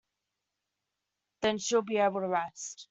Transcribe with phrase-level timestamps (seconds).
[1.41, 2.79] Then she’ll be able to rest.